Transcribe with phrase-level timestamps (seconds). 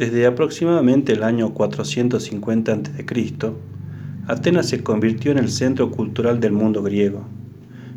[0.00, 3.52] Desde aproximadamente el año 450 a.C.,
[4.28, 7.26] Atenas se convirtió en el centro cultural del mundo griego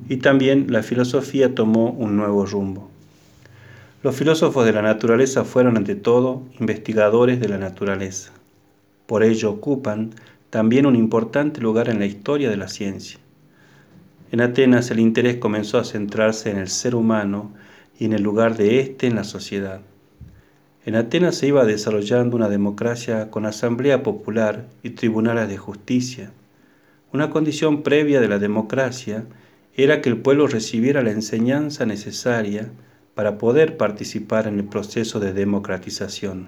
[0.09, 2.89] y también la filosofía tomó un nuevo rumbo.
[4.03, 8.33] Los filósofos de la naturaleza fueron ante todo investigadores de la naturaleza.
[9.05, 10.09] Por ello ocupan
[10.49, 13.17] también un importante lugar en la historia de la ciencia.
[14.33, 17.53] En Atenas el interés comenzó a centrarse en el ser humano
[17.97, 19.79] y en el lugar de éste en la sociedad.
[20.85, 26.31] En Atenas se iba desarrollando una democracia con asamblea popular y tribunales de justicia.
[27.13, 29.23] Una condición previa de la democracia
[29.75, 32.69] era que el pueblo recibiera la enseñanza necesaria
[33.15, 36.47] para poder participar en el proceso de democratización.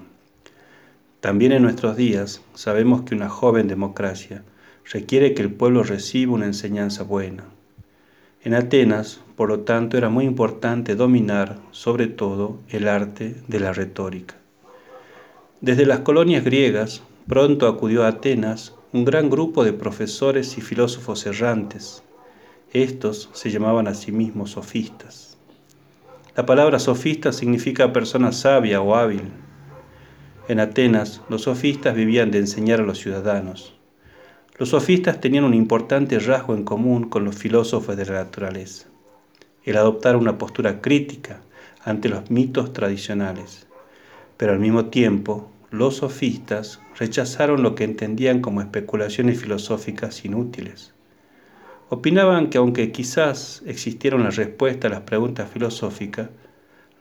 [1.22, 4.44] También en nuestros días sabemos que una joven democracia
[4.91, 7.46] requiere que el pueblo reciba una enseñanza buena.
[8.45, 13.73] En Atenas, por lo tanto, era muy importante dominar, sobre todo, el arte de la
[13.73, 14.35] retórica.
[15.62, 21.26] Desde las colonias griegas, pronto acudió a Atenas un gran grupo de profesores y filósofos
[21.26, 22.04] errantes.
[22.71, 25.40] Estos se llamaban a sí mismos sofistas.
[26.35, 29.24] La palabra sofista significa persona sabia o hábil.
[30.48, 33.74] En Atenas, los sofistas vivían de enseñar a los ciudadanos.
[34.58, 38.88] Los sofistas tenían un importante rasgo en común con los filósofos de la naturaleza,
[39.66, 41.42] el adoptar una postura crítica
[41.84, 43.68] ante los mitos tradicionales.
[44.38, 50.94] Pero al mismo tiempo, los sofistas rechazaron lo que entendían como especulaciones filosóficas inútiles.
[51.90, 56.30] Opinaban que aunque quizás existiera una respuesta a las preguntas filosóficas,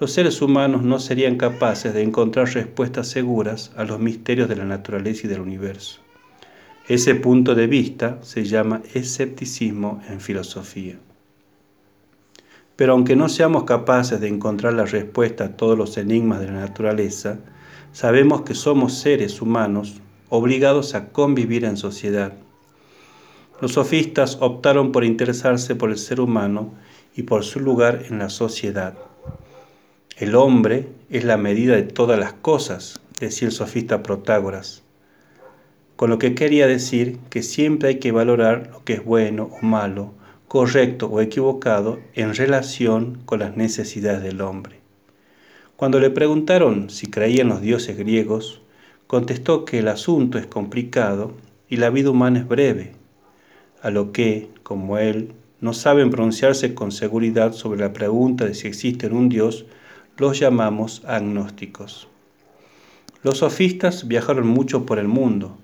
[0.01, 4.65] los seres humanos no serían capaces de encontrar respuestas seguras a los misterios de la
[4.65, 6.04] naturaleza y del universo.
[6.87, 10.99] Ese punto de vista se llama escepticismo en filosofía.
[12.77, 16.61] Pero aunque no seamos capaces de encontrar la respuesta a todos los enigmas de la
[16.61, 17.39] naturaleza,
[17.93, 22.35] sabemos que somos seres humanos obligados a convivir en sociedad.
[23.63, 26.75] Los sofistas optaron por interesarse por el ser humano
[27.17, 28.93] y por su lugar en la sociedad.
[30.19, 34.84] El hombre es la medida de todas las cosas, decía el sofista Protágoras
[35.97, 39.65] con lo que quería decir que siempre hay que valorar lo que es bueno o
[39.65, 40.13] malo,
[40.49, 44.81] correcto o equivocado en relación con las necesidades del hombre.
[45.77, 48.63] Cuando le preguntaron si creía en los dioses griegos,
[49.07, 51.33] contestó que el asunto es complicado
[51.69, 52.93] y la vida humana es breve,
[53.83, 58.69] a lo que, como él, no saben pronunciarse con seguridad sobre la pregunta de si
[58.69, 59.67] existe un dios,
[60.17, 62.09] los llamamos agnósticos.
[63.23, 65.59] Los sofistas viajaron mucho por el mundo,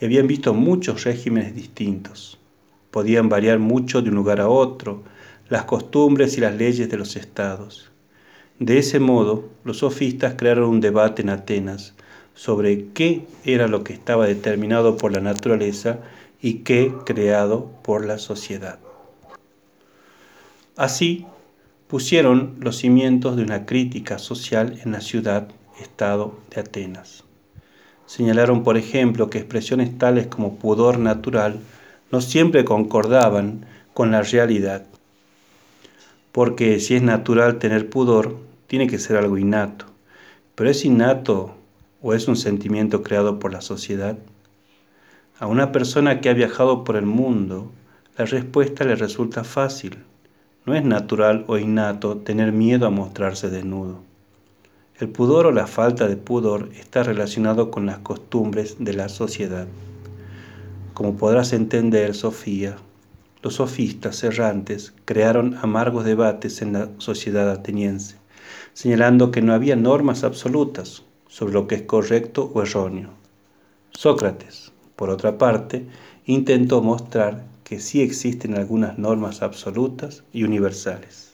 [0.00, 2.38] y habían visto muchos regímenes distintos.
[2.90, 5.02] Podían variar mucho de un lugar a otro,
[5.48, 7.90] las costumbres y las leyes de los estados.
[8.58, 11.94] De ese modo, los sofistas crearon un debate en Atenas
[12.34, 15.98] sobre qué era lo que estaba determinado por la naturaleza
[16.40, 18.78] y qué creado por la sociedad.
[20.76, 21.26] Así,
[21.86, 27.25] pusieron los cimientos de una crítica social en la ciudad-estado de Atenas.
[28.16, 31.60] Señalaron, por ejemplo, que expresiones tales como pudor natural
[32.10, 34.86] no siempre concordaban con la realidad,
[36.32, 38.38] porque si es natural tener pudor,
[38.68, 39.84] tiene que ser algo innato.
[40.54, 41.56] Pero ¿es innato
[42.00, 44.16] o es un sentimiento creado por la sociedad?
[45.38, 47.70] A una persona que ha viajado por el mundo,
[48.16, 49.98] la respuesta le resulta fácil.
[50.64, 54.05] No es natural o innato tener miedo a mostrarse desnudo.
[54.98, 59.66] El pudor o la falta de pudor está relacionado con las costumbres de la sociedad.
[60.94, 62.76] Como podrás entender, Sofía,
[63.42, 68.16] los sofistas errantes crearon amargos debates en la sociedad ateniense,
[68.72, 73.10] señalando que no había normas absolutas sobre lo que es correcto o erróneo.
[73.90, 75.84] Sócrates, por otra parte,
[76.24, 81.25] intentó mostrar que sí existen algunas normas absolutas y universales.